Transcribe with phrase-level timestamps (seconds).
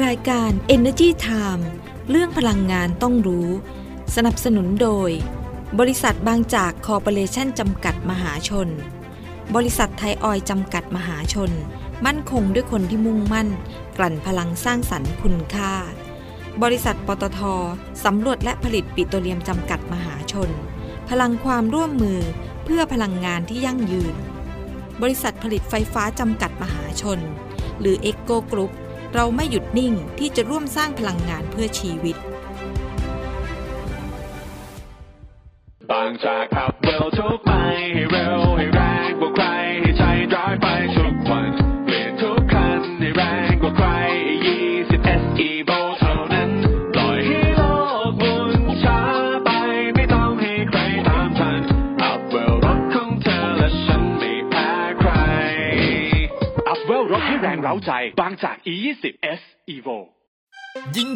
[0.00, 1.62] รายการ Energy Time
[2.10, 3.48] เรื่องพลังงานต้องรู้
[4.16, 5.10] สนับสนุนโดย
[5.80, 8.68] บริษัทบางจากคอร์ปอเรชั่นจำกัดมหาชน
[9.54, 11.50] บริษัทไทยออยจำกัดมหาชน
[12.06, 13.48] มั่นคงด้วยคนที่มุ่งมั่น
[13.98, 15.74] กลั่นพลังสร้างสรรค์คุณค่า
[16.62, 17.40] บริษัทปตท
[18.04, 20.50] สำรวจและผลิตปิโตรเลียมจำกัดมหาชน
[21.08, 22.20] พลังความร่วมมือ
[22.64, 24.14] เพื่อพลังงานที่ยั่งยืน
[25.02, 27.18] บริษัทผลิตไฟฟ้าจำกัดมหาชน
[27.80, 28.72] หรือ EGCO Group
[29.14, 32.16] เราไม่หยุดนิ่งที่จะร่วมสร้างพลังงานเพื่อชีวิต
[35.90, 37.50] บางจากขับเร็วทุกไป
[37.94, 38.41] ให้เร็ว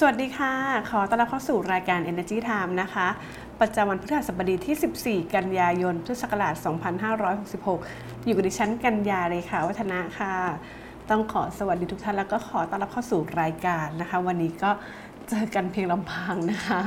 [0.00, 0.52] สวัสดีค่ะ
[0.90, 3.08] ขอต้อนรับเข้าสู่รายการ Energy Time นะคะ
[3.60, 6.54] ประจำวันพฤหัสบดีที่ 14 กันยายน พุทธศักราช
[7.40, 10.34] 2566 อยู่กับดิฉันกัญญาเลยค่ะ วัฒนะค่ะ
[11.10, 14.70] ต้องขอสวัสดีทุกท่านแล้วก็ขอต้อนรับเข้าสู่รายการนะคะ วันนี้ก็
[15.28, 16.80] เจอกันเพียงลำพังนะคะ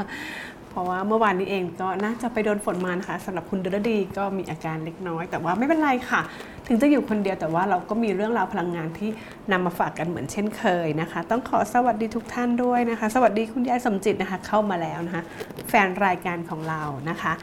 [0.70, 6.22] เพราะว่าเมื่อวานนี้เองก็น่าจะไปโดนฝนมานะคะสำหรับคุณเดลดีก็มีอาการเล็กน้อย แต่ว่าไม่เป็นไรค่ะ
[6.68, 9.10] ถึงจะอยู่คนเดียวแต่ว่าเราก็มีเรื่องราวพลังงานที่
[9.52, 15.24] นำมาฝากกันเหมือนเช่นเคยนะคะ ต้องขอสวัสดีทุกท่านด้วยนะคะ สวัสดีคุณยายสมจิตนะคะเข้ามาแล้วนะคะ
[15.70, 17.34] แฟนรายการของเรานะคะ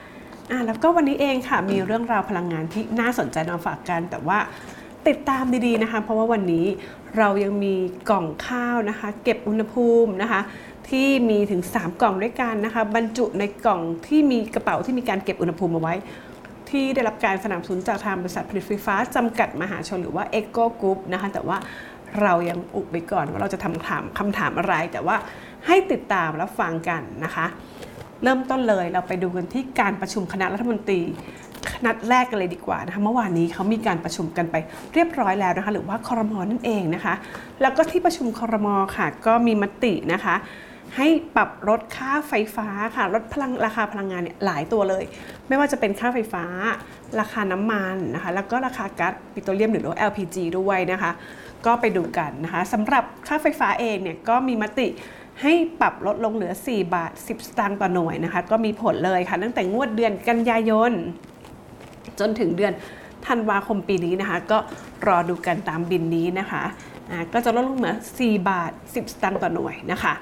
[0.50, 4.38] อะแล้วก็วันนี้เองค่ะมีเรื่องราวพลังงานที่น่าสนใจมาฝากกัน แต่ว่า
[5.08, 6.66] ติดตามดีๆนะคะ เพราะว่าวันนี้
[7.18, 7.74] เรายังมี
[8.10, 10.40] กล่องข้าวนะคะ เก็บอุณหภูมินะคะ
[10.88, 15.94] ที่มีถึง 3 กล่องด้วยกันนะคะ บรรจุในกล่องที่มีกระเป๋าที่มีการเก็บอุณหภูมิเอาไว้
[16.70, 21.56] ที่ได้รับการสนับสนุนจากทางบริษัทผลิตไฟฟ้าจำกัดมหาชนหรือว่า e c o Group นะคะ แต่ว่า
[22.22, 25.16] เรายังอุบไปก่อนว่าเราจะทำถามคำถามอะไร แต่ว่า
[25.66, 27.46] ให้ติดตามรับฟังกันนะคะ
[28.22, 31.00] เริ่มต้นเลยเราไปดูกันที่การประชุมคณะรัฐมนตรี
[31.86, 34.56] นัดแรกกันเลยดีกว่านะคะเมื่อวานนี้เขามีการประชุมกันไป
[34.94, 37.14] เรียบร้อยแล้วนะคะ หรือว่าคอรมอนั่นเองนะคะ
[37.60, 40.34] แล้วก็ที่ประชุมคอรมอค่ะ ก็มีมตินะคะ
[40.96, 45.04] ให้ปรับลดค่าไฟฟ้าค่ะลดพลังราคาพลังงานเนี่ยหลายตัวเลย
[45.48, 46.44] ไม่ว่าจะเป็นค่าไฟฟ้า
[47.20, 51.10] ราคาน้ำมันนะคะแล้วก็ราคาก๊าซปิโตรเลียมหรือว่า LPG ด้วยนะคะ
[51.66, 54.88] ก็ไปดูกันนะคะสำหรับค่าไฟฟ้าเองเนี่ยก็มีมติ
[55.42, 60.92] ให้ปรับลดลงเหลือ 4 บาท 10 สตางค์ต่อหน่วยนะคะก็มีผลเลยค่ะ ตั้งแต่งวดเดือนกันยายน
[62.20, 62.72] จนถึงเดือน
[63.26, 64.58] ธันวาคมปีนี้นะคะ ก็
[65.06, 66.62] รอดูกันตามบินนี้นะคะ
[67.10, 70.14] อ่าก็จะลดลงเหลือ 4 บาท 10 สตางค์ต่อหน่วยนะคะ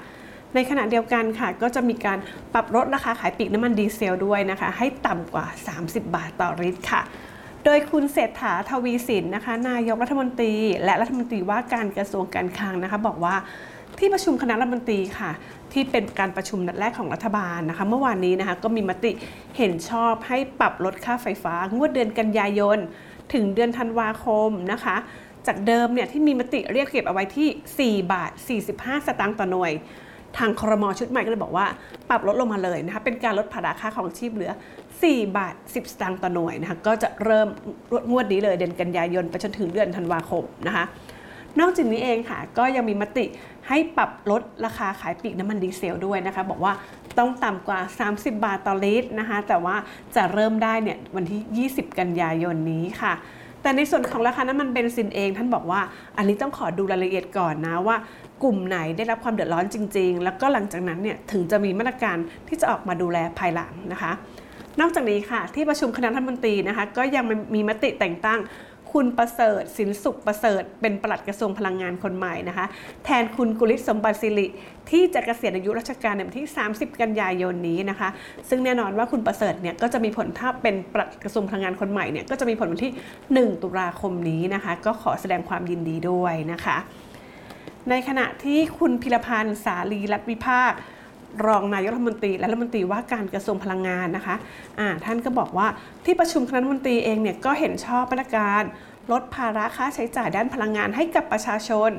[0.55, 2.17] ในขณะเดียวกันค่ะ ก็จะมีการ
[2.53, 5.45] ปรับลดราคาขายปลีกน้ำมันดีเซลด้วยนะคะ ให้ต่ำกว่า
[5.79, 7.01] 30 บาทต่อลิตรค่ะ
[7.65, 13.35] โดยคุณเศรษฐาทวีสินนะคะ นายกรัฐมนตรี และรัฐมนตรีว่าการกระทรวงการคลังนะคะ บอกว่า
[13.99, 15.31] ที่ประชุมคณะรัฐมนตรีค่ะ
[15.73, 19.11] ที่เป็นการประชุมนัดแรกของรัฐบาลนะคะ เมื่อวานนี้นะคะก็มีมติ
[19.57, 22.77] เห็นชอบให้ปรับลดค่าไฟฟ้างวดเดือนกันยายน
[23.33, 24.95] ถึงเดือนธันวาคมนะคะ
[25.47, 28.31] จากเดิมเนี่ยที่มีมติเรียกเก็บเอาไว้ที่ 4 บาท
[28.69, 29.73] 45 สตางค์ต่อหน่วย
[30.37, 31.65] ทางครมชุดใหม่ก็เลยบอกว่า
[32.09, 34.51] ปรับลดลงมาเลยนะคะเป็นการลดภาระค่าของชีพเหลือ
[34.93, 37.47] 4 บาท 10 สตางค์ต่อหน่วยนะคะก็จะเริ่ม
[38.09, 40.85] งวดนี้เลยเดือนกันยายนไปจนถึงเดือนธันวาคมนะคะ
[41.59, 43.25] นอกจากนี้เองค่ะ ก็ยังมีมติ
[43.67, 46.73] ให้ปรับลดราคาขายปลีกน้ำมันดีเซลด้วยนะคะ บอกว่า
[47.17, 47.79] ต้องต่ำกว่า
[48.11, 49.75] 30 บาทต่อลิตรนะคะ แต่ว่า
[50.15, 53.13] จะเริ่มได้เนี่ยวันที่ 20 กันยายนนี้ค่ะ
[53.65, 55.81] แต่ในส่วนของราคาน้ำมันเบนซินเอง ท่านบอกว่า
[56.17, 57.97] อันนี้ต้องขอดูรายละเอียดก่อนนะว่า
[58.43, 62.17] กลุ่มไหนได้รับความเดือดร้อนจริง ๆ แล้วก็หลังจากนั้นเนี่ยถึงจะมีมาตรการ
[62.47, 64.11] ที่จะออกมาดูแลภายหลังนะคะ
[64.79, 67.23] นอกจากนี้ค่ะที่ประชุมคณะรัฐมนตรีนะคะก็ยัง
[67.55, 68.39] มีมติแต่งตั้ง
[68.99, 72.65] คุณประเสริฐสินสุขประเสริฐ เป็นปลัดกระทรวงพลังงานคนใหม่นะคะ
[73.05, 74.47] แทนคุณกุลิศสมบัติสิริ
[74.89, 78.09] ที่จะเกษียณอายุราชการในวันที่ 30 กันยายนนี้นะคะ
[78.49, 82.93] ซึ่งแน่นอนว่าคุณประเสริฐเนี่ยก็จะมีผลถ้าเป็นปลัดกระทรวงพลังงานคนใหม่เนี่ยก็จะมีผลวันที่
[83.31, 86.77] 1 ตุลาคมนี้นะคะ ก็ขอแสดงความยินดีด้วยนะคะ
[87.89, 90.73] ในขณะที่คุณพิรพันธ์สาลีรัตวิภาค
[91.47, 95.67] รองนายกรัฐมนตรีและรัฐมนตรีว่าการกระทรวงพลังงานนะคะะท่านก็บอกว่า
[96.05, 98.63] ที่ประชุมคณะรัฐมนตรีเองเนี่ยก็เห็นชอบมาตรการ
[99.11, 101.89] ลดภาระค่าใช้จ่ายด้านพลังงานให้กับประชาชน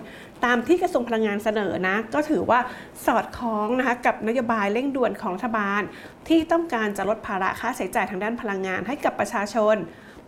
[0.44, 2.60] ตามที่กระทรวงพลังงานเสนอนะก็ถือว่า
[3.06, 5.82] สอดคล้องนะคะกับนโยบายเร่งด่วนของรัฐบาล
[6.28, 9.76] ที่ต้องการจะลดภาระค่าใช้จ่ายทางด้านพลังงานให้กับประชาชน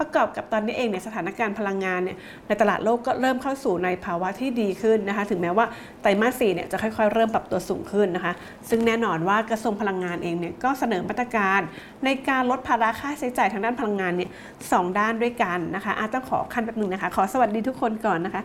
[0.01, 2.17] ประกอบกับตอนนี้เองเนี่ยสถานการณ์พลังงานเนี่ย
[2.47, 5.67] ในตลาดโลกก็เริ่มเข้าสู่ในภาวะที่ดีขึ้นนะคะ ถึงแม้ว่า
[6.03, 8.33] ไตรมาสสี่เนี่ยจะค่อยๆ เริ่มปรับตัวสูงขึ้นนะคะ
[8.69, 11.61] ซึ่งแน่นอนว่ากระทรวงพลังงานเองเนี่ยก็เสนอมาตรการ
[12.05, 14.31] ในการลดภาระค่าใช้จ่ายทางด้านพลังงานเนี่ย
[14.73, 18.43] สองด้านด้วยกันนะคะอาจต้องขอขั้นแป๊บหนึ่งนะคะ ขอสวัสดีทุกคนก่อนนะคะ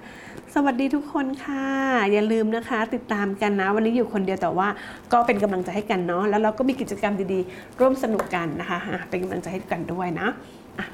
[0.56, 1.66] สวัสดีทุกคนค่ะ
[2.12, 4.68] อย่าลืมนะคะ ติดตามกันนะ วันนี้อยู่คนเดียวแต่ว่า
[5.14, 8.78] ก็เป็นกำลังใจให้กันเนาะแล้วเราก็มีกิจกรรมดีๆ ร่วมสนุกกันนะคะ
[9.10, 10.30] เป็นกำลังใจให้กันด้วยนะ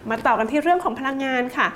[0.10, 1.68] มาต่อกันที่เรื่องของพลังงานค่ะ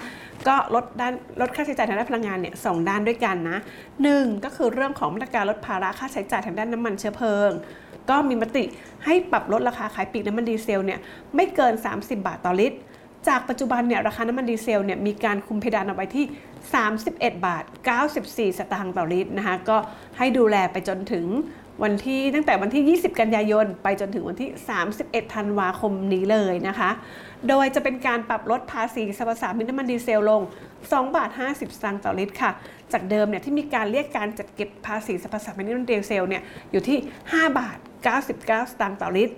[0.47, 3.57] ก็ลดด้านลดค่าใช้จ่ายทางด้านพลังงานเนี่ยสองด้านด้วยกันนะ
[4.03, 7.51] หนึ่งก็คือเรื่องของมาตรการลดภาระค่าใช้จ่ายทางด้านน้ำมันเชื้อเพลิง
[8.09, 8.63] ก็มีมติ
[9.05, 10.99] ให้ปรับลดราคาขายปลีกน้ำมันดีเซลเนี่ย
[11.35, 12.77] ไม่เกิน 30 บาทต่อลิตร
[13.27, 16.25] จากปัจจุบันเนี่ยราคาน้ำมันดีเซลเนี่ยมีการคุมเพดานเอาไว้ที่
[16.85, 17.63] 31 บาท
[18.07, 19.77] 94 สตางค์ต่อลิตรนะคะก็
[20.17, 21.25] ให้ดูแลไปจนถึง
[21.83, 24.49] วันที่ตั้งแต่วันที่ 20 กันยายน ไปจนถึงวันที่
[24.91, 26.89] 31 ธันวาคมนี้เลยนะคะ
[27.49, 30.41] โดยจะเป็นการปรับลดภาษีสรรพสามิตน้ำมันดีเซลลง
[30.79, 32.51] 2 บาท 50สตางค์ต่อลิตรค่ะ
[32.93, 36.41] จากเดิมเนี่ยที่มีการเรียกการจัดเก็บภาษีสรรพสามิตน้ำมันดีเซลเนี่ย
[36.71, 36.97] อยู่ที่
[37.27, 37.77] 5 บาท
[38.19, 39.35] 99 สตางค์ต่อลิตร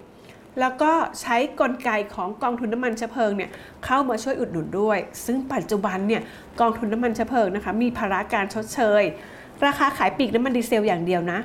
[0.59, 0.91] แล้วก็
[1.21, 3.49] ใช้กลไกของกองทุนน้ำมันเชื้อเพลิงเนี่ย
[3.85, 6.21] เข้ามาช่วยอุดหนุนด้วย ซึ่งปัจจุบันเนี่ย
[6.61, 9.03] กองทุนน้ำมันเชื้อเพลิงนะคะมีภาระการชดเชย
[9.65, 11.39] ราคาขายปลีกน้ำมันดีเซลอย่างเดียวนะ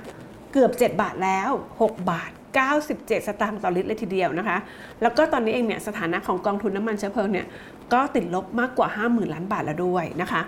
[0.52, 4.58] เกือบ 7 บาทแล้ว 6 บาท 97 สตางค์ต่อลิตรเลยทีเดียวนะคะ
[5.02, 7.46] แล้วก็ตอนนี้เองเนี่ยสถานะของกองทุนน้ำมันเชื้อเพลิงเนี่ย
[7.92, 10.42] ก็ติดลบมากกว่า 50,000 ล้านบาทแล้วด้วยนะคะ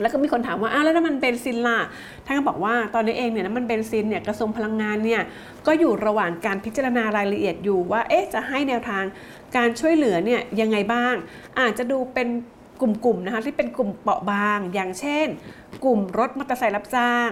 [0.00, 1.78] แล้วก็มีคนถามว่าอ้าวแล้วน้ำมันเบนซินล่ะ
[2.26, 5.22] ท่านก็บอกว่าตอนนี้เองเนี่ยน้ำมันเบนซินเนี่ยกระทรวงพลังงานเนี่ย
[5.66, 9.04] ก็อยู่ระหว่างการพิจารณารายละเอียดอยู่ว่าเอ๊ะจะให้แนวทาง
[9.56, 11.14] การช่วยเหลือเนี่ยยังไงบ้าง
[11.60, 12.28] อาจจะดูเป็น
[12.80, 15.26] กลุ่มๆนะคะที่เป็นกลุ่มเปราะบาง อย่างเช่น
[15.84, 17.28] กลุ่มรถมอเตอร์ไซค์รับจ้าง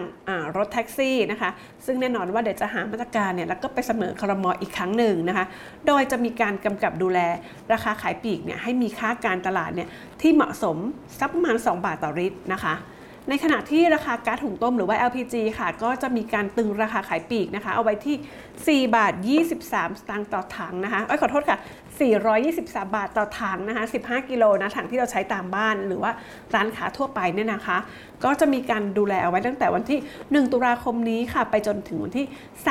[0.57, 1.51] รถแท็กซี่นะคะ
[1.87, 5.45] ซึ่งแน่นอนว่าเดี๋ยวจะหามาตรการเนี่ยแล้วก็ไปเสนอครมอีกครั้งหนึ่งนะคะ
[5.87, 7.19] โดยจะมีการกำกับดูแล
[7.73, 9.89] ราคาขายปลีกเนี่ยให้มีค่าการตลาดเนี่ย
[10.21, 10.77] ที่เหมาะสม
[11.21, 12.75] สักประมาณ 2 บาทต่อลิตรนะคะ
[13.31, 19.13] ในขณะที่ราคาก๊าซหุงต้มหรือว่า LPG ค่ะ ก็จะมีการตึงราคาขายปลีกนะคะ เอาไว้ที่ 4 บาท
[19.57, 21.59] 23 สตางค์ต่อถังนะคะ เอ้ยขอโทษค่ะ
[21.99, 26.13] 423 บาทต่อถังนะคะ 15 กิโลนะถังที่เราใช้ตามบ้านหรือว่า
[26.55, 27.79] ร้านค้าทั่วไปเนี่ยนะคะ
[28.25, 29.99] ก็จะมีการดูแลเอาไว้ตั้งแต่วันที่
[30.47, 32.27] 1 ตุลาคมนี้ค่ะ ไปจนถึงวันที่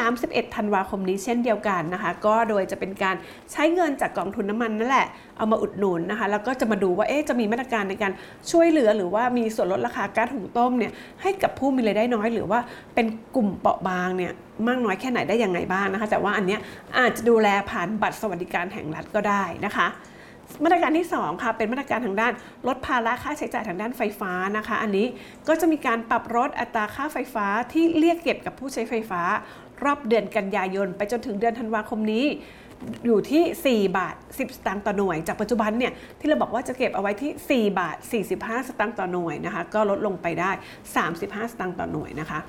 [0.05, 3.15] 31 ธันวาคมนี้เช่นเดียวกันนะคะ ก็โดยจะเป็นการ
[3.51, 5.07] ใช้เงินจากกองทุนน้ำมันนั่นแหละ
[5.37, 8.11] เอามาอุดหนุนนะคะ แล้วก็จะมาดูว่าเอ๊ะจะมีมาตรการในการ
[8.51, 12.59] ช่วยเหลือหรือว่ามีส่วนลดราคาก๊าซหุงต้มเนี่ยให้กับผู้มีรายได้น้อย หรือว่า
[12.95, 13.05] เป็น
[13.35, 14.33] กลุ่มเปราะบางเนี่ย
[14.67, 16.59] มากน้อยแค่ไหนได้ยังไงบ้างนะคะ แต่ว่าอันเนี้ย
[16.97, 19.87] อาจจะดูแลผ่านบัตรสวัสดิการแห่งรัฐก็ได้นะคะ
[20.63, 22.33] มาตรการที่2ค่ะเป็นมาตรการทางด้าน
[22.67, 25.07] ลดภาระค่าใช้จ่ายทางด้านไฟฟ้านะคะ อันนี้
[25.47, 29.21] ก็จะมีการปรับลดอัตราค่าไฟฟ้าที่เรียกเก็บกับผู้ใช้ไฟฟ้า
[29.83, 32.25] รอบเดือนกันยายน ไปจนถึงเดือนธันวาคมนี้
[33.05, 37.97] อยู่ที่ 4 บาท 10 สตางค์ต่อหน่วย จากปัจจุบันเนี่ยที่เราบอกว่าจะเก็บเอาไว้ที่ 4 บาท
[38.33, 40.51] 45 สตางค์ต่อหน่วยนะคะก็ลดลงไปได้
[41.05, 42.39] 35 สตางค์ต่อหน่วยนะคะ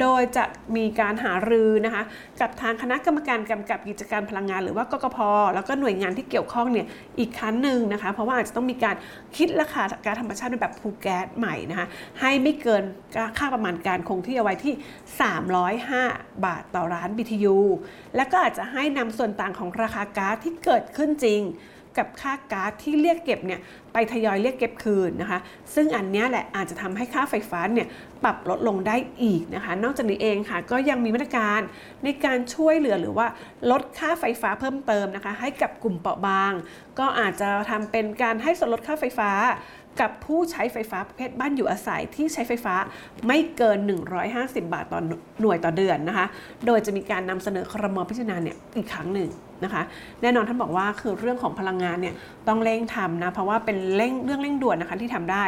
[0.00, 0.44] โดยจะ
[0.76, 2.02] มีการหารือนะคะ
[2.40, 5.18] กับทางคณะกรรมการกำกับกิจการพลังงาน หรือว่ากกพ
[5.54, 6.86] แล้วก็หน่วยงานที่เกี่ยวข้องเนี่ย
[7.18, 8.96] อีกครั้งหนึ่งนะคะเพราะว่าอาจจะต้องมีการ
[9.36, 11.86] คิดราคาก๊าซธรรมชาติในแบบภูแก๊สใหม่นะคะ
[12.20, 12.82] ให้ไม่เกิน
[13.38, 14.74] ค่าประมาณการคงที่เอาไว้ที่
[15.60, 17.56] 305 บาทต่อร้าน BTU
[18.16, 21.42] และก็อาจจะให้นำส่วนต่างของราคาก๊าซที่เกิดขึ้นจริง
[22.00, 23.60] กับค่าก๊าซที่เรียกเก็บเนี่ย
[23.92, 25.38] ไปทยอยเรียกเก็บคืนนะคะ
[25.74, 27.88] ซึ่งอันนี้แหละอาจจะทำให้ค่าไฟฟ้าเนี่ย
[28.24, 31.60] ปรับลดลงได้อีกนะคะ นอกจากนี้เองค่ะ ก็ยังมีมาตรการ
[32.04, 33.26] ในการช่วยเหลือหรือว่า
[33.70, 36.52] ลดค่าไฟฟ้าเพิ่มเติมนะคะ ให้กับกลุ่มเปราะบาง
[36.98, 39.30] ก็อาจจะทำเป็นการให้ส่วนลดค่าไฟฟ้า
[40.00, 42.74] กับผู้ใช้ไฟฟ้าประเภทบ้านอยู่อาศัยที่ใช้ไฟฟ้า
[43.26, 43.78] ไม่เกิน
[44.26, 45.00] 150 บาทต่อ
[45.40, 46.26] หน่วยต่อเดือนนะคะ
[46.66, 49.28] โดยจะมีการนำเสนอครมพิจารณาเนี่ยอีกครั้งหนึ่ง
[49.64, 49.82] นะคะ
[50.22, 52.14] แน่นอนท่านบอกว่าคือเรื่องของพลังงานเนี่ย
[52.48, 55.44] ต้องเร่งทำนะเพราะว่าเป็นเร่งเรื่องเร่งด่วนนะคะที่ทำได้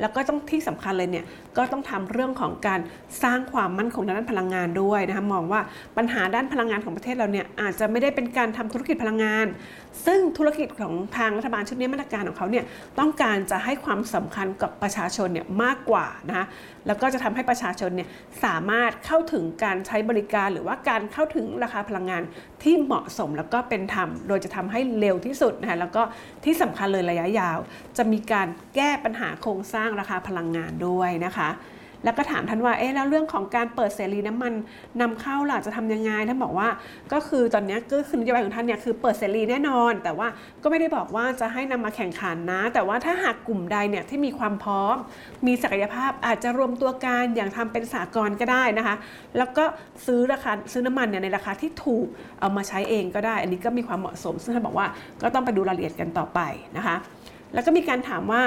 [0.00, 1.24] แล้วก็ต้องที่สำคัญเลยเนี่ย
[1.56, 2.80] ก็ต้องทำเรื่องของการ
[3.22, 5.60] สร้างความมั่นคงด้านพลังงานด้วยนะคะมองว่า
[5.96, 9.46] ปัญหาด้านพลังงานของประเทศเราเนี่ยอาจจะไม่ได้เป็นการทำธุรกิจพลังงาน
[10.06, 12.64] ซึ่งธุรกิจของทางรัฐบาลชุดนี้มาตรการของเขาเนี่ย
[12.98, 16.46] ต้องการจะให้ความสำคัญกับประชาชนเนี่ยมากกว่านะคะ
[16.86, 18.08] แล้วก็จะทำให้ประชาชนเนี่ย
[18.44, 22.22] สามารถเข้าถึงการใช้บริการ หรือว่าการเข้าถึงราคาพลังงาน
[22.62, 26.02] ที่เหมาะสมแล้วก็เป็นธรรม โดยจะทำให้เร็วที่สุดนะคะแล้วก็
[26.44, 27.58] ที่สำคัญเลยระยะยาว
[27.96, 31.48] จะมีการแก้ปัญหาโครงสร้างราคาพลังงานด้วยนะคะ
[32.04, 34.52] แล้วก็ถามท่านว่าเอ๊ะแล้วเรื่องของการเปิดเสรีน้ำมัน
[35.00, 36.68] นำเข้าล่ะจะทำยังไงท่านบอกว่า
[37.12, 40.28] ก็คือตอนนี้ก็คือนโยบายของท่านเนี่ยคือเปิดเสรีแน่นอน แต่ว่า
[40.62, 44.96] ก็ไม่ได้บอกว่าจะให้นำมาแข่งขันนะ แต่ว่าถ้าหากกลุ่มใดเนี่ยที่มีความพร้อม
[45.46, 48.96] มีศักยภาพอาจจะรวมตัวกันอย่างทำเป็นสากลก็ได้นะคะ
[49.38, 49.64] แล้วก็
[50.06, 52.06] ซื้อราคาซื้อน้ำมันเนี่ยในราคาที่ถูก
[52.40, 54.86] เอามาใช้เองก็ได้ อันนี้ก็มีความเหมาะสม ซึ่งท่านบอกว่า
[55.22, 56.40] ก็ต้องไปดูรายละเอียดกันต่อไป
[56.76, 56.96] นะคะ
[57.54, 58.42] แล้วก็มีการถามว่า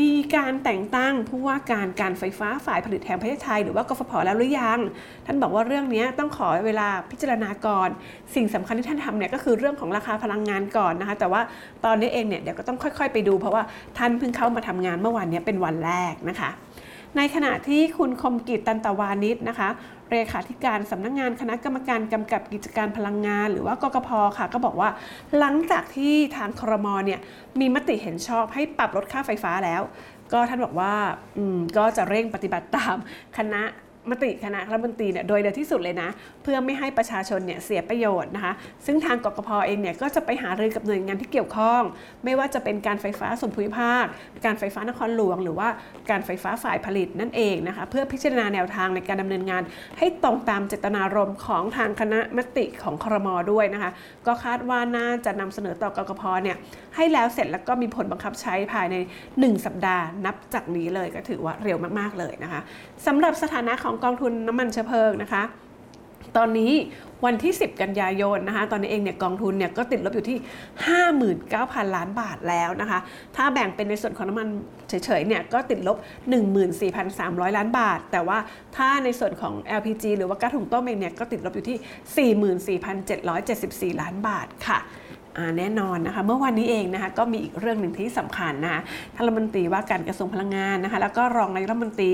[0.00, 4.78] มีการแต่งตั้งผู้ว่าการการไฟฟ้าฝ่ายผลิตแห่งประเทศไทย หรือว่ากฟผแล้วหรือยัง
[5.26, 7.88] ท่านบอกว่าเรื่องนี้ต้องขอเวลาพิจารณาก่อน
[8.34, 11.40] สิ่งสำคัญที่ท่านทำเนี่ยก็คือเรื่องของราคาพลังงานก่อนนะคะ แต่ว่า
[11.84, 13.62] ตอนนี้เองเนี่ยเดี๋ยวก็ต้องค่อย ๆ ไปดู เพราะว่า
[13.98, 16.50] ท่านเพิ่งเข้ามาทำงานเมื่อวันนี้เป็นวันแรกนะคะ
[17.16, 19.68] ในขณะที่คุณคมกิจตันตวานิชนะคะ
[20.10, 24.88] เลขาธิการสำนักงงานคณะกรรมการกำกับกิจการพลังงาน หรือว่ากกพค่ะ ก็บอกว่า
[25.38, 27.20] หลังจากที่ทางครมเนี่ย
[27.60, 29.82] มีมติเห็นชอบให้ปรับลดค่าไฟฟ้าแล้ว
[30.32, 30.94] ก็ท่านบอกว่า
[31.36, 32.96] อืมก็จะเร่งปฏิบัติตาม
[33.36, 33.62] คณะ
[34.10, 36.08] มติคณะรัฐมนตรีเนี่ยโดยเร็วที่สุดเลยนะ
[36.42, 38.52] เพื่อไม่ให้ประชาชนเนี่ยเสียประโยชน์นะคะ
[38.86, 41.82] ซึ่งทางกกพเองเนี่ยก็จะไปหารือกับหน่วยงานที่เกี่ยวข้อง
[42.24, 44.04] ไม่ว่าจะเป็นการไฟฟ้าส่วนภูมิภาค
[44.44, 45.68] การไฟฟ้านครหลวง หรือว่า
[46.10, 49.62] การไฟฟ้าฝ่ายผลิตนั่นเองนะคะ เพื่อพิจารณาแนวทางในการดำเนินงาน
[49.98, 53.90] ให้ตรงตามเจตนารมณ์ของทางคณะมติของครมด้วยนะคะ
[54.26, 56.56] ก็คาดว่าน่าจะนำเสนอต่อกกพเนี่ย
[56.96, 58.96] ให้แล้วเสร็จแล้วก็มีผลบังคับใช้ภายใน
[59.30, 62.60] 1 สัปดาห์นับจากนี้เลยก็ถือว่าเร็วมากๆเลยนะคะ
[63.06, 65.44] สำหรับสถานะของกองทุนน้ำมันเชื้อเพลิงนะคะ
[66.36, 66.72] ตอนนี้
[67.24, 70.38] วันที่ 10 กันยายนนะคะ ตอนนี้เองเนี่ยกองทุนเนี่ยก็ติดลบอยู่ที่
[71.16, 72.98] 59,000 ล้านบาทแล้วนะคะ
[73.36, 74.48] ถ้าแบ่งเป็นในส่วนของน้ำมัน
[74.88, 75.96] เฉยๆเนี่ยก็ติดลบ
[76.76, 78.38] 14,300 ล้านบาท แต่ว่า
[78.76, 82.30] ถ้าในส่วนของ LPG หรือว่าก๊าซหุงต้มเองเนี่ยก็ติดลบอยู่ที่
[83.92, 84.78] 44,774 ล้านบาทค่ะ
[85.58, 88.80] แน่นอนนะคะ เมื่อวันนี้เองนะคะก็มีอีกเรื่องหนึ่งที่สำคัญนะคะ
[89.14, 92.12] ท่านรัฐมนตรีว่าการกระทรวงพลังงานนะคะ แล้วก็รองนายรัฐมนตรี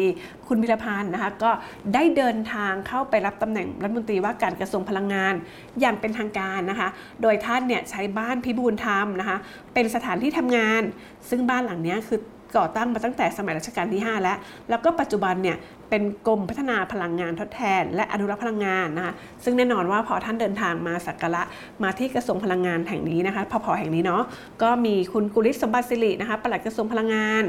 [0.49, 1.50] คุณพิรพันธ์นะคะก็
[1.95, 5.35] ได้เดินทางเข้าไปรับตำแหน่งรัฐมนตรีว่าการกระทรวงพลังงาน
[5.81, 6.88] อย่างเป็นทางการนะคะ
[7.23, 9.37] โดยท่านเนี่ยใช้บ้านพิบูลธรรมนะคะ
[9.75, 10.83] เป็นสถานที่ทำงาน
[11.29, 12.21] ซึ่งบ้านหลังนี้คือ
[12.57, 14.38] ก่อตั้งมาตั้งแต่สมัยรัชกาลที่ 5 แล้ว
[14.69, 15.57] แล้วก็ปัจจุบันเนี่ย
[15.94, 21.42] เป็นกรมพัฒนาพลังงานทดแทน และอนุรักษ์พลังงานนะคะซึ่งแน่นอนว่าพอท่านเดินทางมาสักการะ
[21.82, 24.22] มาที่กระทรวงพลังงานแห่งนี้นะคะพอพอแห่งนี้เนาะ
[24.62, 27.42] ก็มีคุณกุลิศสมบัติสิรินะคะปลัดกระทรวงพลังงาน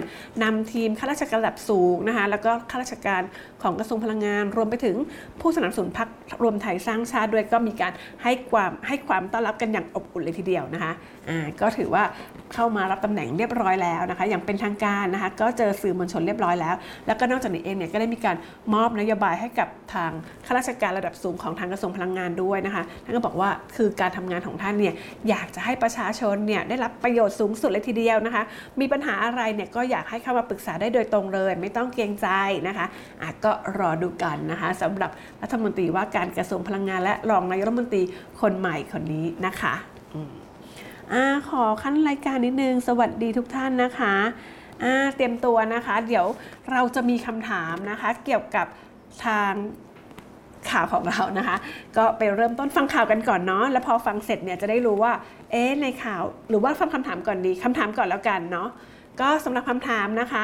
[0.43, 3.21] นำทีมข้าราชการระดับสูงนะคะแล้วก็ข้าราชการ
[3.61, 4.95] ของกระทรวงพลังงาน รวมไปถึง
[5.41, 6.09] ผู้สนับสนุนพรรค
[6.41, 10.91] รวมไทยสร้างชาติด้วยก็มีการให้ความให้ความต้อนรับกันอย่างอบอุ่นเลยทีเดียวนะคะ
[11.61, 12.03] ก็ถือว่า
[12.53, 16.75] เข้ามารับตำแหน่งเรียบร้อยแล้วนะคะ อย่างเป็นทางการนะคะ ก็เจอสื่อมวลชนเรียบร้อยแล้ว
[17.07, 18.35] แล้วก็นอกจากนี้เองเนี่ยก็ได้มีการ
[18.73, 20.11] มอบนโยบายให้กับทาง
[20.45, 24.93] ข้าราชการระดับสูงของทางกระทรวงพลังงานด้วยนะคะท่านก็บอกว่าคือการทำงานของท่านเนี่ย
[25.29, 28.43] อยากจะให้ประชาชนเนี่ยได้รับประโยชน์สูงสุดเลยทีเดียวนะคะ
[28.79, 32.27] มีปัญหาอะไรเนี่ยก็อยากให้เข้ามาปรึกษาได้โดยตรงเลย ไม่ต้องเกรงใจ
[32.67, 32.85] นะคะ
[33.21, 35.11] อะก็รอดูกันนะคะสำหรับ
[35.41, 38.03] รัฐมนตรีว่าการกระทรวงพลังงานและรองนายกรัฐมนตรี
[38.41, 39.73] คนใหม่คนนี้นะคะ
[41.11, 44.15] อาขอขั้นรายการนิดนึง สวัสดีทุกท่านนะคะ
[44.83, 46.25] อาเตรียมตัวนะคะ เดี๋ยว
[46.71, 48.67] เราจะมีคำถามนะคะ เกี่ยวกับ
[49.25, 49.53] ทาง
[50.69, 51.57] ข่าวของเรานะคะ
[51.97, 55.13] ก็ไปเริ่มต้นฟังข่าวกันก่อนเนาะแล้วพอฟังเสร็จเนี่ยจะได้รู้ว่า
[55.51, 58.69] เอ๊ะในข่าวหรือว่าฟังคำถามก่อนดีคำถามก่อนแล้วกันเนาะ
[59.21, 60.33] ก็สำหรับคำถามนะค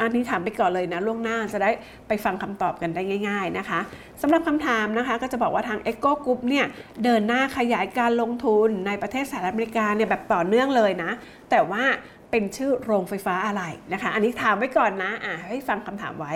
[0.00, 1.70] อันนี้ถามไปก่อนเลยนะล่วงหน้าจะได้
[2.08, 3.80] ไปฟังคำตอบกันได้ง่าย ๆนะคะ
[4.22, 6.66] สำหรับคำถามนะคะก็จะบอกว่าทาง Echo Group เนี่ย
[7.04, 11.10] เดินหน้าขยายการลงทุนในประเทศสหรัฐอเมริกาเนี่ยแบบต่อเนื่องเลยนะ
[11.50, 11.84] แต่ว่า
[12.30, 16.34] เป็นชื่อโรงไฟฟ้าอะไรนะคะ อันนี้ถามไว้ก่อนนะอะให้ฟังคำถามไว้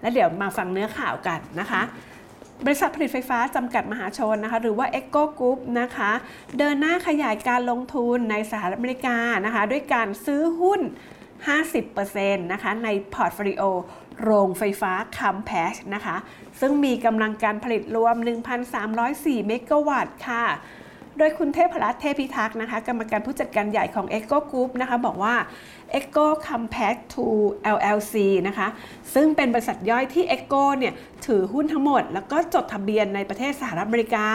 [0.00, 1.82] แล้วเดี๋ยวมาฟังเนื้อข่าวกันนะคะ
[2.64, 6.10] บริษัทผลิตไฟฟ้าจำกัดมหาชนนะคะหรือว่า e c o Group นะคะ
[6.58, 10.80] เดินหน้าขยายการลงทุนในสหรัฐอเมริกานะคะด้วยการซื้อหุ้น
[11.44, 13.62] 50%นะคะใน portfolio
[14.22, 16.16] โรงไฟฟ้า Compass นะคะ
[16.60, 18.14] ซึ่งมีกำลังการผลิตรวม
[18.82, 20.44] 1,304 เมกะวัตต์ค่ะ
[21.18, 25.34] โดยคุณเทพรัตน์เทพพิทักษ์นะคะ กรรมการผู้จัดการใหญ่ของ EGCO Group นะคะ บอกว่า
[25.98, 27.00] EGCO Compass
[27.34, 28.14] 2 LLC
[28.48, 28.68] นะคะ
[29.14, 30.94] ซึ่งเป็นบริษัทย่อยที่ EGCO เนี่ย
[31.26, 34.28] ถือหุ้นทั้งหมด แล้วก็จดทะเบียนในประเทศสหรัฐอเมริกา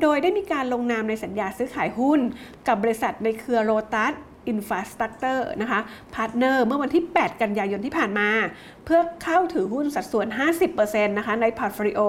[0.00, 2.20] โดยได้มีการลงนามในสัญญาซื้อขายหุ้น
[2.66, 4.12] กับบริษัทในเครือโ o ตัส
[4.52, 5.80] Infrastructure นะคะ
[6.14, 8.28] Partners เมื่อวันที่ 8 กันยายนที่ผ่านมา
[8.84, 10.26] เพื่อเข้าถือหุ้นสัดส่วน
[10.68, 12.00] 50%นะคะใน portfolio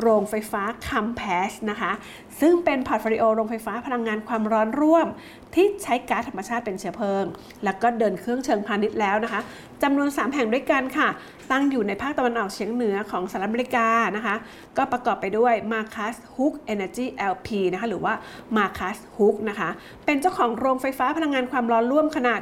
[0.00, 1.92] โรงไฟฟ้า Compass นะคะ
[2.40, 5.06] ซึ่งเป็น portfolio โรงไฟฟ้าพลังงานความร้อนร่วม
[5.54, 7.24] ที่ใช้ก๊าซธรรมชาติเป็นเชื้อเพลิง
[7.64, 9.40] แล้วก็เดินเครื่องเชิงพาณิชย์แล้วนะคะ
[9.82, 11.08] จำนวน 3 แห่งด้วยกันค่ะ
[11.50, 14.36] ตั้งอยู่ในภาคตะวันออกเฉียงเหนือของสหรัฐอเมริกานะคะ
[14.76, 18.14] ก็ประกอบไปด้วย Marcus Hook Energy LP นะคะ หรือว่า
[18.56, 19.68] Marcus Hook นะคะ
[20.04, 22.40] เป็นเจ้าของโรงไฟฟ้าพลังงานความร้อนร่วมขนาด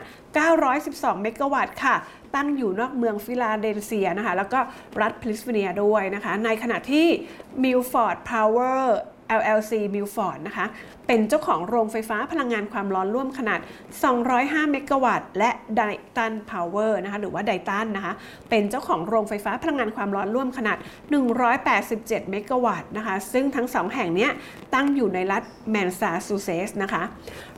[0.61, 1.96] 912 เมกะวัตต์ค่ะ
[2.34, 4.61] ตั้งอยู่นอกเมืองฟิลาเดลเฟียนะคะ แล้วก็
[5.00, 7.06] รัฐเพนซิลเวเนียด้วยนะคะ ในขณะที่
[7.64, 8.80] Milford Power
[9.40, 10.66] LLC Milford นะคะ
[11.06, 13.61] เป็นเจ้าของโรงไฟฟ้าพลังงานความร้อนร่วมขนาด
[14.14, 18.12] 205 เมกะวัตต์ และ Dighton Power นะคะหรือว่า Dighton นะคะ
[18.50, 20.78] เป็นเจ้าของโรงไฟฟ้าพลังงานความร้อนร่วมขนาด
[21.54, 24.28] 187 เมกะวัตต์นะคะ ซึ่งทั้ง 2 แห่งนี้
[24.75, 27.02] ตั้งอยู่ในรัฐแมนซาชูเซตส์นะคะ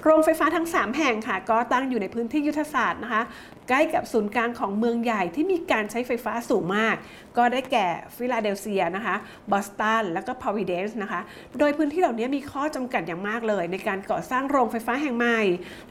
[0.02, 3.22] โรงไฟฟ้าทั้ง 3 แห่งค่ะ ก็ตั้งอยู่ในพื้นที่ยุทธศาสตร์นะคะ
[3.68, 6.96] ใกล้กับศูนย์กลางของเมืองใหญ่ที่มีการใช้ไฟฟ้าสูงมาก
[7.36, 7.86] ก็ได้แก่
[8.16, 9.16] ฟิลาเดลเซียนะคะ
[9.50, 11.20] บอสตัน แล้วก็พาวิเดนส์นะคะ
[11.58, 15.40] โดยพื้นที่เหล่านี้มีข้อจำกัดอย่างมากากเลย ในการก่อสร้างโรงไฟฟ้าแห่งใหม่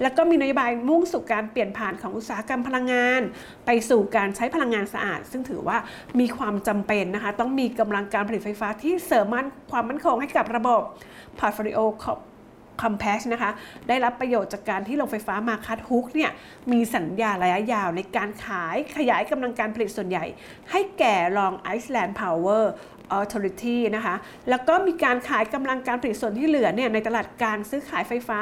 [0.02, 3.22] แล้วก็มีนโยบายมุ่งสู่การเปลี่ยนผ่านของอุตสาหกรรมพลังงาน
[3.66, 5.78] ไปสู่การใช้พลังงานสะอาด ซึ่งถือว่า
[6.20, 10.82] มีความจำเป็นนะคะ ต้องมีกำลังการผลิตไฟฟ้าที่เสริมมั่นความมั่นคงให้กับระบบ
[11.40, 13.52] portfolio Compass นะคะ
[13.88, 16.32] ได้รับประโยชน์จากการที่โรงไฟฟ้า Marcus Hook เนี่ย
[16.72, 20.26] มีสัญญาระยะยาวในการขายขยายกำลังการผลิตส่วนใหญ่
[20.72, 22.72] ให้แก่ Long Island Power
[23.20, 24.16] Authority นะคะ
[24.50, 28.40] แล้วก็มีการขายกำลังการผลิตส่วนที่เหลือเนี่ยในตลาดการซื้อขายไฟฟ้า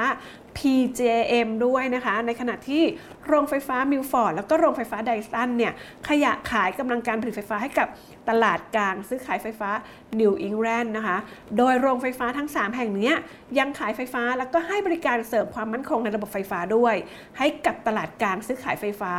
[0.58, 2.84] PJM ด้วยนะคะ ในขณะที่
[3.28, 5.74] โรงไฟฟ้ามิลฟอร์ดแล้วก็โรงไฟฟ้าไดซันเนี่ย
[6.10, 7.88] ขยะขายกำลังการผลิตไฟฟ้าให้กับ
[8.30, 9.70] ตลาดกลางซื้อขายไฟฟ้า
[10.20, 11.18] New England นะคะ
[11.58, 13.14] โดยโรงไฟฟ้าทั้ง 3 แห่งนี้
[13.60, 16.96] ยังขายไฟฟ้าแล้วก็ให้บริการเสริมความมั่นคงในระบบไฟฟ้าด้วย
[17.38, 19.14] ให้กับตลาดกลางซื้อขายไฟฟ้า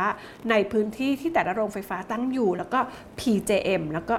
[0.49, 2.79] ในพื้นที่ที่แต่ละโรงไฟฟ้าตั้งอยู่ แล้วก็
[3.19, 4.15] PJM แล้วก็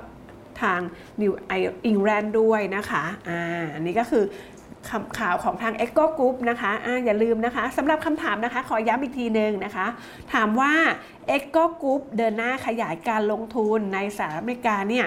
[0.63, 0.81] ทาง
[1.23, 1.33] New
[1.91, 3.43] England ด้วยนะคะอ่า
[3.75, 4.25] อันนี้ก็คือ
[5.19, 9.87] ข่าวของทาง e c o Group นะคะอะอย่าลืมนะคะสำหรับคำถามนะคะ ขอย้ำอีกทีหนึ่งนะคะ
[10.35, 10.73] ถามว่า
[11.37, 15.07] e c o Group เดินหน้าขยายการลงทุนในสหรัฐอเมริกาเนี่ย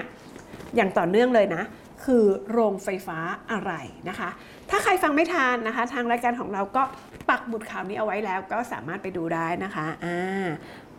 [0.76, 1.62] อย่างต่อเนื่องเลยนะ
[2.04, 3.18] คือโรงไฟฟ้า
[3.52, 3.72] อะไร
[4.08, 4.30] นะคะ
[4.70, 6.82] ถ้าใครฟังไม่ทันนะคะ ทางรายการของเราก็
[7.28, 10.48] ปักหมุดข่าวนี้เอาไว้แล้วก็สามารถไปดูได้นะคะอ่า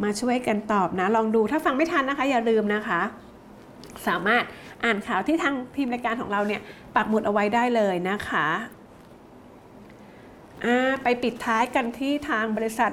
[0.04, 3.02] มาช่วยกันตอบนะ ลองดูถ้าฟังไม่ทันนะคะ อย่าลืมนะคะ
[4.08, 4.44] สามารถ
[4.84, 6.62] อ่านข่าวที่ทางทีมรายการของเราเนี่ย
[6.96, 8.48] ปักหมุดเอาไว้ได้เลยนะคะ
[11.04, 12.92] ไปปิดท้ายกันที่ทางบริษัท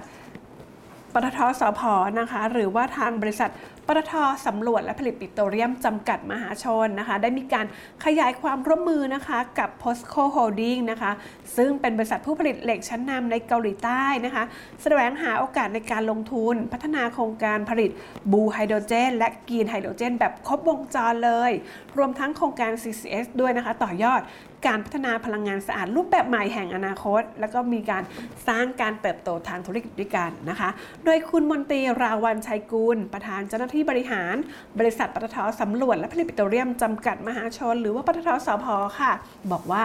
[1.12, 1.81] ปตทสพ
[2.21, 3.50] นะคะ หรือว่าทางบริษัท
[3.88, 4.14] ปตท
[4.47, 7.66] สำรวจและผลิตปิโตรเลียมจำกัดมหาชนนะคะ ได้มีการ
[8.04, 11.12] ขยายความร่วมมือนะคะกับ POSCO Holding นะคะ
[11.57, 14.45] ซึ่งเป็นบริษัทผู้ผลิตเหล็กชั้นนำในเกาหลีใต้นะคะ
[14.82, 17.91] แสวงหาโอกาสในการลงทุน พัฒนาโครงการผลิต
[18.32, 21.52] บูไฮโดรเจน และกรีนไฮโดรเจน แบบครบวงจรเลย
[21.99, 24.21] รวมทั้งโครงการ CCS ด้วยนะคะ ต่อยอด
[24.66, 28.02] การพัฒนาพลังงานสะอาดรูปแบบใหม่แห่งอนาคต แล้วก็มีการ
[28.49, 30.71] สร้างการเติบโตทางธุรกิจด้วยกันนะคะ
[31.04, 34.34] โดยคุณมนตรีราวันชัยกุล ประธานเจ้าหน้าที่บริหาร
[34.78, 38.66] บริษัทปตทสำรวจและผลิตปิโตรเลียมจำกัดมหาชน หรือว่าปตทสพ
[38.99, 39.12] ค่ะ
[39.52, 39.82] บอกว่า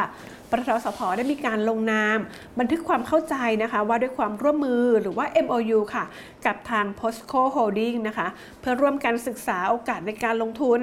[0.50, 2.18] ปตทสพได้มีการลงนาม
[2.60, 6.06] บันทึกความเข้าใจนะคะ ว่าด้วยความร่วมมือหรือว่า MOU ค่ะ
[6.46, 8.28] กับทาง POSCO Holding นะคะ
[8.60, 10.80] เพื่อร่วมกันศึกษาโอกาสในการลงทุน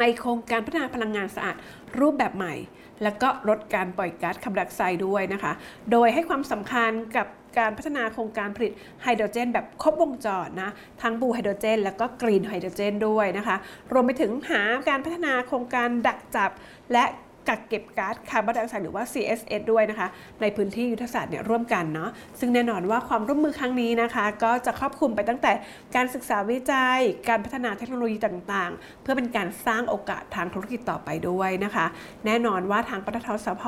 [0.00, 1.56] ในโครงการพัฒนาพลังงานสะอาด
[1.98, 2.54] รูปแบบใหม่
[3.02, 5.52] แล้วก็ลดการปล่อยก๊าซคาร์บอนไดออกไซด์ด้วยนะคะ
[5.92, 7.26] โดยให้ความสำคัญกับ
[7.58, 10.70] การพัฒนาโครงการผลิตไฮโดรเจน แบบครบวงจรนะ
[11.02, 13.56] ทั้ง blue hydrogen แล้วก็ green hydrogen ด้วยนะคะ
[13.92, 16.50] รวมไปถึงหาการพัฒนาโครงการดักจับ
[16.92, 17.04] และ
[17.50, 20.08] กักเก็บก๊าซคาร์บอนไดออกไซด์หรือว่า CSS ด้วยนะคะ
[20.40, 22.10] ในพื้นที่ยุทธศาสตร์เนี่ยร่วมกันเนาะ
[22.40, 25.52] ซึ่งแน่นอนว่าความร่วมมือครั้งนี้นะคะ ก็จะครอบคลุมไปตั้งแต่
[25.96, 31.86] การศึกษาวิจัย การพัฒนาเทคโนโลยีต่างๆ เพื่อเป็นการสร้างโอกาสทางธุรกิจต่อไปด้วยนะคะ
[32.26, 33.64] แน่นอนว่าทางปตทสพ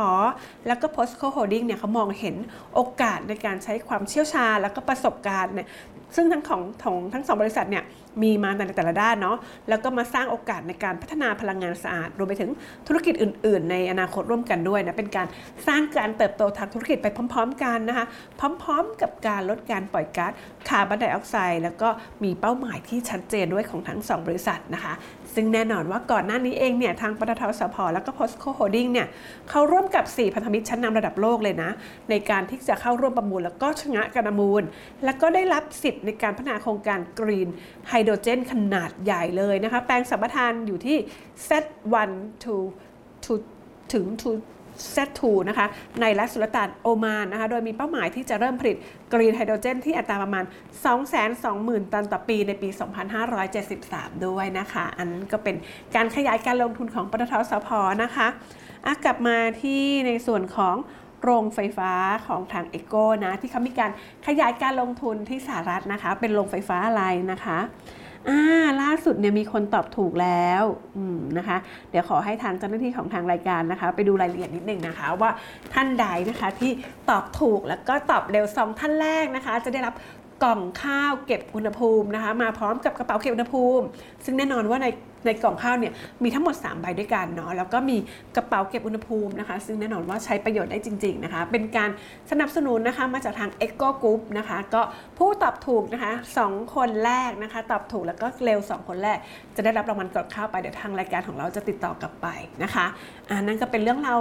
[0.66, 2.36] แล้วก็ POSCO Holding เนี่ยเขามองเห็น
[2.74, 5.68] โอกาสในการใช้ความเชี่ยวชาญ แล้วก็ประสบการณ์เนี่ย
[6.16, 7.84] ซึ่งทั้งของของทั้งสองบริษัทเนี่ย
[8.22, 9.36] มีมาในแต่ละด้านเนาะ
[9.68, 12.50] แล้วก็มาสร้างโอกาสในการพัฒนาพลังงานสะอาดรวมไปถึง
[12.86, 15.26] ธุรกิจอื่น ๆ ในอนาคตร่วมกันด้วยนะเป็นการ
[15.68, 18.06] สร้างการเติบโตทางธุรกิจไปพร้อม ๆ กันนะคะ
[18.62, 20.32] พร้อม ๆ กับการลดการปล่อยก๊าซ
[20.68, 21.88] คาร์บอนไดออกไซด์แล้วก็
[22.24, 24.92] มีเป้าหมายที่ชัดเจนด้วยของทั้ง 2 บริษัทนะคะ
[25.34, 29.08] ซึ่งแน่นอนว่าก่อนหน้านี้เองเนี่ยทางปตทสพแล้วก็ POSCO Holding เนี่ย
[29.50, 31.70] เขาร่วมกับ 4 พันธมิตรชั้นนำระดับโลกเลยนะ
[32.10, 34.62] ในการที่จะเข้าร่วมประมูล แล้วก็ชนะการประมูล
[35.04, 37.48] แล้วก็ได้รับสิทธิ์ในการพัฒนาโครงการกรีน
[37.88, 40.96] ไฮโดรเจนขนาดใหญ่เลยนะคะแปลงสัมปทานอยู่ที่
[41.48, 42.10] Z1
[42.42, 42.54] to
[43.24, 43.32] to
[43.92, 44.30] ถึง to
[44.94, 45.66] Z2 นะคะ
[46.00, 48.76] ในรัฐสุลต่านโอมานนะคะโดยมีเป้าหมายที่จะเริ่มผลิต
[49.12, 50.44] กรีนไฮโดรเจนที่อัตราประมาณ
[51.18, 52.68] 220,000 ตันต่อปีในปี
[53.46, 55.56] 2573 ด้วยนะคะ อันก็เป็น
[55.94, 57.68] การขยายการลงทุนของปตทสพ
[58.02, 58.28] นะคะ
[58.86, 60.76] อะกลับมาที่ในส่วนของ
[61.22, 61.92] โรงไฟฟ้า
[62.26, 63.90] ของทางเอโกนะที่เขามีการ
[64.26, 67.58] ขยายการลงทุนที่สหรัฐนะคะ เป็นโรงไฟฟ้าอะไรนะคะ
[68.28, 68.40] อ่า
[68.82, 70.64] ล่าสุดเนี่ยมีคนตอบถูกแล้ว
[70.96, 71.56] อืมนะคะ
[71.90, 75.30] เดี๋ยวขอให้ทางเจ้าหน้าที่ของทางรายการนะคะ ไปดูรายละเอียดนิดนึงนะคะ ว่า
[75.74, 76.70] ท่านใดนะคะที่
[77.10, 79.94] ตอบถูกแล้วก็ตอบเร็วสองท่านแรกนะคะ จะได้รับ
[80.42, 83.84] กล่องข้าวเก็บอุณหภูมินะคะ มาพร้อมกับกระเป๋าเก็บอุณหภูมิ
[84.24, 84.86] ซึ่งแน่นอนว่าใน
[85.26, 87.96] ในกล่องข้าวเนี่ยมีทั้งหมด 3 ใบด้วยกันเนาะแล้วก็มี
[88.36, 91.90] กระเป๋าเก็บอุณหภูมินะคะ ซึ่งแน่นอนว่าใช้ประโยชน์ได้จริง ๆนะคะ เป็นการ
[92.30, 94.82] สนับสนุนนะคะมาจากทาง e c o Group นะคะ ก็
[95.18, 96.12] ผู้ตอบถูกนะคะ
[96.44, 99.18] 2 คนแรกนะคะ ตอบถูกแล้วก็เร็ว 2 คนแรก
[99.56, 102.26] จะได้รับรางวัลกล่องข้าวไปเดี๋ยวทางรายการของเราจะติดต่อกลับไป
[102.62, 102.86] นะคะ
[103.30, 104.14] อ่านั่นก็เป็นเรื่องเรา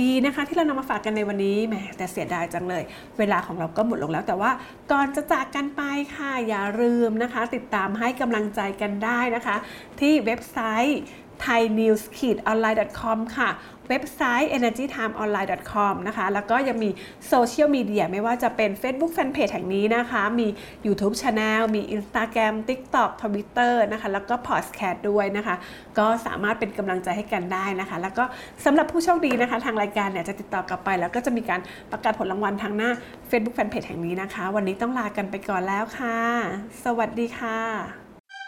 [0.00, 2.82] ดีๆนะคะ ที่เรานำมาฝากกันในวันนี้แหมแต่เสียดายจังเลย
[3.18, 4.50] เวลาของเราก็หมดลงแล้ว แต่ว่า
[4.92, 5.82] ก่อนจะจากกันไป
[6.14, 9.56] ค่ะอย่าลืมนะคะ ติดตามให้กำลังใจกันได้นะคะ
[10.00, 11.00] ที่เว็บ็บไซต์
[11.46, 13.50] thainews-online.com ค่ะ
[13.88, 16.90] เว็บไซต์ energytimeonline.com นะคะ แล้วก็ยังมี
[17.28, 20.48] โซเชียลมีเดียไม่ว่าจะเป็น Facebook Fanpage แห่งนี้นะคะ มี
[20.86, 25.54] YouTube Channel มี Instagram TikTok Twitter นะคะ แล้วก็ Podcast ด้วยนะคะ
[25.98, 28.24] ก็สามารถเป็นกำลังใจให้กันได้นะคะ แล้วก็
[28.64, 32.90] สำหรับผู้โชคดีนะคะ ทางรายการเนี่ยจะติดต่อกลับไป แล้วก็จะมีการประกาศผลรางวัลทางหน้า
[33.30, 36.18] Facebook Fanpage แห่งนี้นะคะ วันนี้ต้องลากันไปก่อนแล้วค่ะ
[36.84, 38.01] สวัสดีค่ะ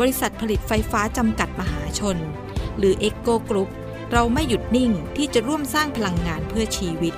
[0.00, 2.16] บริษัทผลิตไฟฟ้าจำกัดมหาชน
[2.78, 3.70] หรือ EGCO Group
[4.12, 7.14] เราไม่หยุดนิ่งที่จะร่วมสร้างพลังงานเพื่อชีวิต